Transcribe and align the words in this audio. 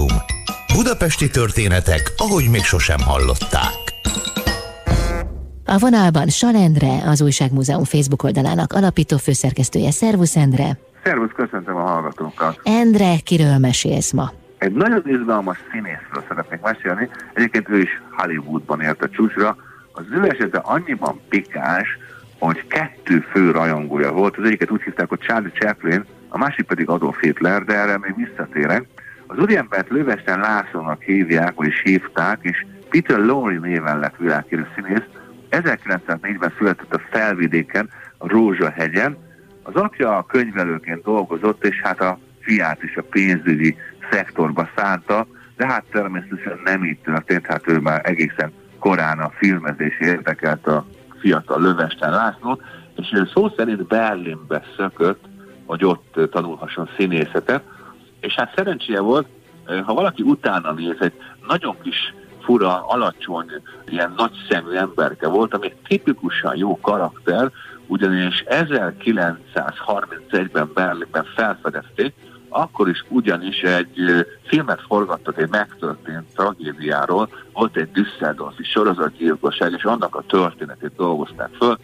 Múzeum. 0.00 0.22
Budapesti 0.76 1.30
történetek, 1.30 2.12
ahogy 2.16 2.50
még 2.50 2.62
sosem 2.62 3.00
hallották. 3.00 3.78
A 5.64 5.78
vonalban 5.78 6.28
Salendre, 6.28 7.02
az 7.06 7.22
Újságmúzeum 7.22 7.84
Facebook 7.84 8.22
oldalának 8.22 8.72
alapító 8.72 9.16
főszerkesztője. 9.16 9.90
Szervusz, 9.90 10.36
Endre! 10.36 10.78
Szervusz, 11.04 11.30
köszöntöm 11.34 11.76
a 11.76 11.80
hallgatókat! 11.80 12.60
Endre, 12.62 13.14
kiről 13.24 13.58
mesélsz 13.58 14.12
ma? 14.12 14.32
Egy 14.58 14.72
nagyon 14.72 15.02
izgalmas 15.04 15.58
színészről 15.72 16.24
szeretnék 16.28 16.60
mesélni. 16.60 17.08
Egyébként 17.34 17.68
ő 17.68 17.80
is 17.80 18.02
Hollywoodban 18.10 18.80
ért 18.80 19.02
a 19.02 19.08
csúcsra. 19.08 19.56
Az 19.92 20.04
ő 20.12 20.28
esete 20.28 20.58
annyiban 20.58 21.20
pikáns, 21.28 21.98
hogy 22.38 22.66
kettő 22.66 23.24
fő 23.32 23.50
rajongója 23.50 24.12
volt. 24.12 24.36
Az 24.36 24.44
egyiket 24.44 24.70
úgy 24.70 24.82
hívták, 24.82 25.08
hogy 25.08 25.18
Charlie 25.18 25.52
Chaplin, 25.58 26.04
a 26.28 26.38
másik 26.38 26.66
pedig 26.66 26.88
Adolf 26.88 27.20
Hitler, 27.20 27.64
de 27.64 27.74
erre 27.74 27.98
még 27.98 28.14
visszatérek. 28.16 28.86
Az 29.32 29.38
úriembert 29.38 29.88
Lövesten 29.88 30.40
Lászlónak 30.40 31.02
hívják, 31.02 31.54
vagyis 31.54 31.80
hívták, 31.82 32.38
és 32.42 32.66
Peter 32.88 33.18
Lorre 33.18 33.58
néven 33.58 33.98
lett 33.98 34.16
világhírű 34.16 34.62
színész. 34.74 35.04
1904-ben 35.50 36.52
született 36.58 36.94
a 36.94 37.00
felvidéken, 37.10 37.88
a 38.18 38.28
Rózsahegyen. 38.28 39.16
Az 39.62 39.74
apja 39.74 40.16
a 40.16 40.24
könyvelőként 40.24 41.02
dolgozott, 41.02 41.64
és 41.64 41.80
hát 41.80 42.00
a 42.00 42.18
fiát 42.40 42.82
is 42.82 42.96
a 42.96 43.02
pénzügyi 43.02 43.76
szektorba 44.10 44.68
szánta, 44.76 45.26
de 45.56 45.66
hát 45.66 45.84
természetesen 45.90 46.60
nem 46.64 46.84
így 46.84 46.98
történt, 46.98 47.46
hát 47.46 47.68
ő 47.68 47.78
már 47.78 48.00
egészen 48.04 48.52
korán 48.78 49.18
a 49.18 49.32
filmezés 49.34 50.00
érdekelt 50.00 50.66
a 50.66 50.86
fiatal 51.20 51.60
Lövesten 51.60 52.10
Lászlót, 52.10 52.62
és 52.96 53.12
ő 53.12 53.28
szó 53.34 53.48
szerint 53.56 53.86
Berlinbe 53.86 54.62
szökött, 54.76 55.24
hogy 55.64 55.84
ott 55.84 56.20
tanulhasson 56.30 56.88
színészetet, 56.96 57.62
és 58.20 58.34
hát 58.34 58.52
szerencséje 58.56 59.00
volt, 59.00 59.26
ha 59.84 59.94
valaki 59.94 60.22
utána 60.22 60.72
néz, 60.72 60.96
egy 60.98 61.12
nagyon 61.48 61.76
kis 61.82 62.14
fura, 62.42 62.86
alacsony, 62.86 63.46
ilyen 63.86 64.14
nagy 64.16 64.32
szemű 64.48 64.74
emberke 64.74 65.28
volt, 65.28 65.54
ami 65.54 65.72
tipikusan 65.86 66.56
jó 66.56 66.80
karakter, 66.80 67.50
ugyanis 67.86 68.44
1931-ben 68.48 70.70
Berlinben 70.74 71.24
felfedezték, 71.34 72.14
akkor 72.48 72.88
is 72.88 73.04
ugyanis 73.08 73.60
egy 73.60 74.26
filmet 74.46 74.80
forgattak 74.80 75.38
egy 75.38 75.50
megtörtént 75.50 76.34
tragédiáról, 76.34 77.28
volt 77.52 77.76
egy 77.76 77.90
Düsseldorfi 77.90 78.64
sorozatgyilkosság, 78.64 79.72
és 79.72 79.84
annak 79.84 80.16
a 80.16 80.24
történetét 80.26 80.94
dolgozták 80.96 81.50
föl, 81.58 81.78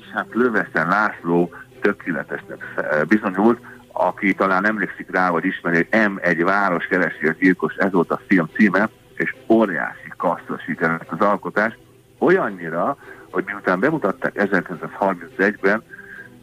és 0.00 0.06
hát 0.14 0.26
Löveszen 0.32 0.88
László 0.88 1.50
tökéletesnek 1.80 2.64
bizonyult, 3.08 3.58
aki 3.98 4.34
talán 4.34 4.66
emlékszik 4.66 5.10
rá, 5.10 5.30
vagy 5.30 5.44
ismeri, 5.44 5.76
hogy 5.76 6.10
M 6.10 6.18
egy 6.20 6.44
város 6.44 6.86
keresi 6.86 7.26
a 7.26 7.34
gyilkos, 7.38 7.74
ez 7.74 7.92
volt 7.92 8.10
a 8.10 8.20
film 8.26 8.48
címe, 8.54 8.88
és 9.14 9.34
óriási 9.48 10.12
kasszos 10.16 10.62
sikerült 10.62 11.08
az 11.08 11.20
alkotás, 11.20 11.78
olyannyira, 12.18 12.96
hogy 13.30 13.44
miután 13.46 13.80
bemutatták 13.80 14.32
1931-ben, 14.34 15.82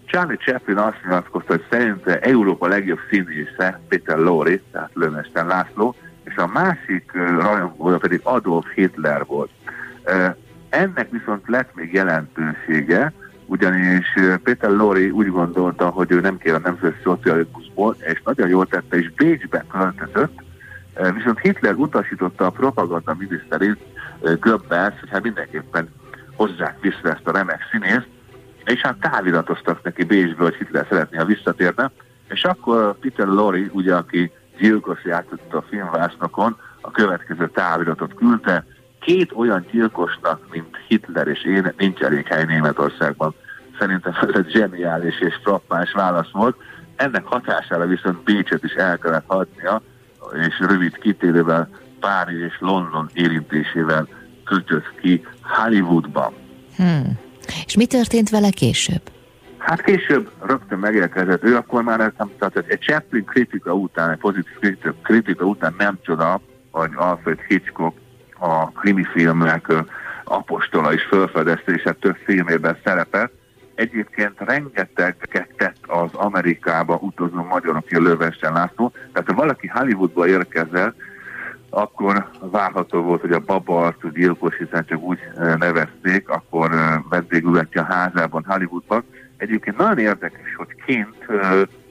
Charlie 0.05 0.37
Chaplin 0.37 0.77
azt 0.77 1.03
nyilatkozta, 1.03 1.53
hogy 1.53 1.65
szerinte 1.69 2.19
Európa 2.19 2.67
legjobb 2.67 2.99
színésze 3.09 3.81
Peter 3.87 4.17
Lorre, 4.17 4.59
tehát 4.71 4.89
Lömesten 4.93 5.47
László, 5.47 5.95
és 6.23 6.35
a 6.35 6.47
másik 6.47 7.11
rajongója 7.39 7.97
pedig 7.97 8.19
Adolf 8.23 8.65
Hitler 8.73 9.25
volt. 9.25 9.49
Ennek 10.69 11.09
viszont 11.09 11.47
lett 11.47 11.75
még 11.75 11.93
jelentősége, 11.93 13.13
ugyanis 13.53 14.13
Peter 14.43 14.69
Lorre 14.69 15.11
úgy 15.11 15.27
gondolta, 15.27 15.89
hogy 15.89 16.11
ő 16.11 16.19
nem 16.19 16.37
kér 16.37 16.53
a 16.53 16.59
nemzeti 16.59 16.97
szocializmusból, 17.03 17.95
és 17.99 18.21
nagyon 18.23 18.47
jól 18.47 18.65
tette, 18.65 18.97
és 18.97 19.11
Bécsbe 19.11 19.65
költözött, 19.71 20.41
viszont 21.13 21.39
Hitler 21.39 21.73
utasította 21.73 22.45
a 22.45 22.49
propaganda 22.49 23.15
miniszterét, 23.19 23.77
Goebbels, 24.39 24.99
hogy 24.99 25.09
hát 25.09 25.23
mindenképpen 25.23 25.89
hozzák 26.35 26.81
vissza 26.81 27.09
ezt 27.09 27.27
a 27.27 27.31
remek 27.31 27.59
színészt, 27.71 28.07
és 28.65 28.81
hát 28.81 28.99
táviratoztak 28.99 29.83
neki 29.83 30.03
Bécsből, 30.03 30.49
hogy 30.49 30.57
Hitler 30.57 30.85
szeretné, 30.89 31.17
ha 31.17 31.25
visszatérne, 31.25 31.91
és 32.29 32.43
akkor 32.43 32.99
Peter 32.99 33.27
Lorre, 33.27 33.69
ugye, 33.71 33.95
aki 33.95 34.31
gyilkos 34.59 35.03
játszott 35.03 35.53
a 35.53 35.65
filmvásznokon, 35.69 36.57
a 36.81 36.91
következő 36.91 37.49
táviratot 37.49 38.13
küldte, 38.13 38.65
két 38.99 39.31
olyan 39.35 39.65
gyilkosnak, 39.71 40.39
mint 40.51 40.72
Hitler 40.87 41.27
és 41.27 41.43
én, 41.45 41.73
nincs 41.77 41.99
elég 41.99 42.27
hely 42.27 42.45
Németországban. 42.45 43.33
Szerintem 43.79 44.13
ez 44.21 44.35
egy 44.35 44.51
zseniális 44.51 45.19
és 45.19 45.33
frappáns 45.43 45.91
válasz 45.91 46.31
volt. 46.31 46.55
Ennek 46.95 47.25
hatására 47.25 47.85
viszont 47.85 48.23
Bécset 48.23 48.63
is 48.63 48.73
el 48.73 48.97
kellett 48.97 49.23
hagynia, 49.27 49.81
és 50.47 50.59
rövid 50.59 50.97
kitérővel 50.97 51.69
Párizs 51.99 52.43
és 52.43 52.57
London 52.59 53.09
érintésével 53.13 54.07
kötött 54.43 54.95
ki 55.01 55.25
Hollywoodban. 55.41 56.33
Hmm. 56.75 57.19
És 57.65 57.75
mi 57.75 57.85
történt 57.85 58.29
vele 58.29 58.49
később? 58.49 59.01
Hát 59.57 59.81
később 59.81 60.31
rögtön 60.45 60.79
megérkezett. 60.79 61.43
Ő 61.43 61.55
akkor 61.55 61.83
már 61.83 61.97
nem, 61.97 62.31
tehát 62.39 62.57
egy 62.67 62.79
Chaplin 62.79 63.25
kritika 63.25 63.73
után, 63.73 64.09
egy 64.09 64.17
pozitív 64.17 64.53
kritika, 64.59 64.93
kritika 65.01 65.45
után 65.45 65.75
nem 65.77 65.99
csoda, 66.01 66.41
hogy 66.71 66.91
Alfred 66.95 67.39
Hitchcock 67.47 67.97
a 68.39 68.71
krimifilmek 68.71 69.67
apostola 70.23 70.93
is 70.93 71.03
felfedezte, 71.03 71.71
és 71.71 71.81
hát 71.81 71.97
több 71.97 72.17
filmében 72.23 72.77
szerepelt. 72.83 73.31
Egyébként 73.75 74.33
rengeteget 74.37 75.49
tett 75.57 75.77
az 75.87 76.13
Amerikába 76.13 76.95
utazó 77.01 77.43
magyarok, 77.43 77.85
a 77.89 77.99
Lövesten 77.99 78.53
László. 78.53 78.91
Tehát 79.13 79.29
ha 79.29 79.35
valaki 79.35 79.67
Hollywoodba 79.67 80.27
érkezett, 80.27 80.95
akkor 81.69 82.29
várható 82.39 83.01
volt, 83.01 83.21
hogy 83.21 83.31
a 83.31 83.39
baba 83.39 83.85
arcú 83.85 84.09
gyilkos, 84.09 84.57
hiszen 84.57 84.85
csak 84.85 85.01
úgy 85.01 85.19
nevezték, 85.57 86.29
akkor 86.29 86.71
vendégületje 87.09 87.81
a 87.81 87.93
házában 87.93 88.43
Hollywoodban. 88.47 89.03
Egyébként 89.37 89.77
nagyon 89.77 89.97
érdekes, 89.97 90.55
hogy 90.55 90.75
kint 90.85 91.15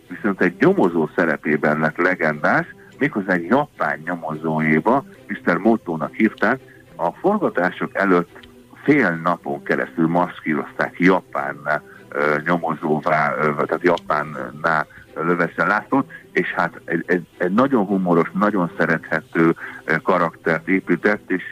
viszont 0.08 0.40
egy 0.40 0.54
nyomozó 0.58 1.08
szerepében 1.16 1.78
lett 1.80 1.96
legendás, 1.96 2.66
méghozzá 2.98 3.32
egy 3.32 3.46
japán 3.46 4.00
nyomozóéba, 4.04 5.04
Mr. 5.26 5.56
Motónak 5.56 6.14
hívták. 6.14 6.60
A 7.02 7.12
forgatások 7.20 7.90
előtt 7.94 8.38
fél 8.82 9.20
napon 9.22 9.62
keresztül 9.62 10.06
maszkírozták 10.08 10.94
japán 10.98 11.82
nyomozóvá, 12.44 13.34
tehát 13.34 13.82
japánnál 13.82 14.86
Löveszen 15.14 15.66
Lászlót, 15.66 16.10
és 16.32 16.52
hát 16.52 16.80
egy, 16.84 17.04
egy, 17.06 17.26
egy 17.38 17.52
nagyon 17.52 17.86
humoros, 17.86 18.30
nagyon 18.32 18.70
szerethető 18.78 19.54
karaktert 20.02 20.68
épített, 20.68 21.30
és 21.30 21.42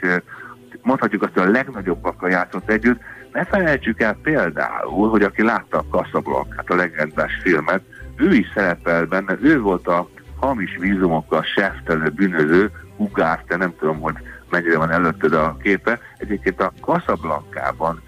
mondhatjuk 0.83 1.23
azt, 1.23 1.33
hogy 1.33 1.49
a 1.49 1.51
legnagyobbak 1.51 2.27
játszott 2.29 2.71
együtt. 2.71 3.01
Ne 3.33 3.45
felejtsük 3.45 4.01
el 4.01 4.17
például, 4.23 5.09
hogy 5.11 5.23
aki 5.23 5.43
látta 5.43 5.79
a 5.79 5.97
Casablanca, 5.97 6.63
a 6.67 6.75
legendás 6.75 7.33
filmet, 7.43 7.83
ő 8.17 8.33
is 8.33 8.51
szerepel 8.55 9.05
benne, 9.05 9.37
ő 9.43 9.61
volt 9.61 9.87
a 9.87 10.09
hamis 10.41 10.77
vízumokkal 10.77 11.43
seftelő 11.43 12.09
bűnöző, 12.09 12.71
Ugár, 12.97 13.45
te 13.47 13.57
nem 13.57 13.75
tudom, 13.79 14.01
hogy 14.01 14.15
mennyire 14.51 14.79
van 14.79 14.91
előtted 14.91 15.33
a 15.33 15.57
képe. 15.63 15.99
Egyébként 16.17 16.61
a 16.61 16.73
Casablancában 16.81 18.03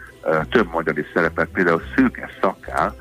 több 0.51 0.69
magyar 0.73 0.99
is 0.99 1.07
szerepelt, 1.15 1.49
például 1.49 1.83
Szőke 1.97 2.31
Szakál, 2.41 2.95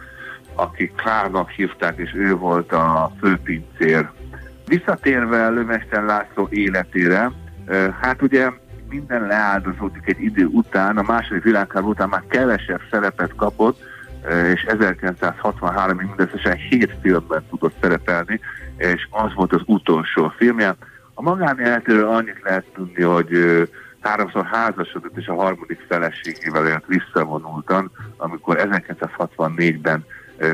aki 0.56 0.92
Klárnak 0.96 1.50
hívták, 1.50 1.98
és 1.98 2.12
ő 2.16 2.36
volt 2.36 2.72
a 2.72 3.12
főpincér. 3.20 4.10
Visszatérve 4.68 5.50
Lömesten 5.50 6.06
László 6.06 6.48
életére, 6.50 7.32
hát 8.02 8.22
ugye 8.22 8.52
minden 8.90 9.28
leáldozódik 9.28 10.08
egy 10.08 10.22
idő 10.24 10.46
után, 10.46 10.98
a 10.98 11.02
második 11.02 11.44
világháború 11.44 11.92
után 11.92 12.10
már 12.10 12.24
kevesebb 12.30 12.82
szerepet 12.92 13.36
kapott, 13.36 13.80
és 14.54 14.66
1963-ig 14.68 16.08
mindösszesen 16.08 16.56
7 16.56 16.98
filmben 17.02 17.46
tudott 17.50 17.76
szerepelni, 17.82 18.40
és 18.78 19.08
az 19.10 19.34
volt 19.34 19.54
az 19.54 19.62
utolsó 19.66 20.34
filmje. 20.38 20.76
A 21.22 21.24
magánéletéről 21.24 22.10
annyit 22.10 22.42
lehet 22.44 22.66
tudni, 22.74 23.04
hogy 23.04 23.30
háromszor 24.00 24.46
házasodott, 24.46 25.18
és 25.18 25.28
a 25.28 25.34
harmadik 25.34 25.86
feleségével 25.88 26.68
élt 26.68 26.86
visszavonultan, 26.88 27.92
amikor 28.18 28.58
1964-ben 28.60 30.06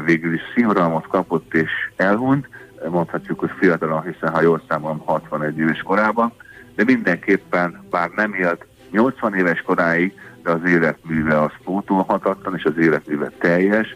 végül 0.06 0.33
is 0.33 0.42
színuralmat 0.56 1.07
kapott 1.07 1.53
és 1.53 1.69
elhunyt, 1.95 2.47
mondhatjuk, 2.89 3.39
hogy 3.39 3.50
fiatalon, 3.59 4.01
hiszen 4.01 4.33
ha 4.33 4.42
jól 4.42 4.62
számolom 4.69 4.97
61 5.06 5.57
éves 5.57 5.81
korában, 5.81 6.33
de 6.75 6.83
mindenképpen, 6.83 7.83
bár 7.89 8.09
nem 8.09 8.33
élt 8.33 8.65
80 8.92 9.33
éves 9.36 9.62
koráig, 9.62 10.13
de 10.44 10.51
az 10.51 10.65
életműve 10.65 11.42
az 11.42 11.51
pótolhatatlan, 11.63 12.56
és 12.56 12.63
az 12.63 12.77
életműve 12.77 13.31
teljes, 13.39 13.95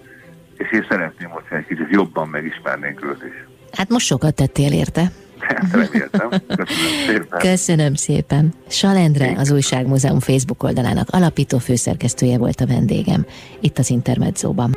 és 0.58 0.72
én 0.72 0.86
szeretném, 0.90 1.30
hogyha 1.30 1.56
egy 1.56 1.66
kicsit 1.66 1.90
jobban 1.90 2.28
megismernénk 2.28 3.06
őt 3.06 3.24
is. 3.24 3.48
Hát 3.78 3.90
most 3.90 4.06
sokat 4.06 4.36
tettél 4.36 4.72
érte. 4.72 5.12
Reméltem. 5.72 6.30
Köszönöm 6.30 6.66
szépen. 7.06 7.40
Köszönöm 7.40 7.94
szépen. 7.96 8.54
Salendre, 8.68 9.34
az 9.38 9.52
Újságmúzeum 9.52 10.20
Facebook 10.20 10.64
oldalának 10.64 11.08
alapító 11.12 11.58
főszerkesztője 11.58 12.38
volt 12.38 12.62
a 12.62 12.66
vendégem, 12.68 13.26
itt 13.60 13.78
az 13.78 13.90
Intermedzóban. 13.90 14.76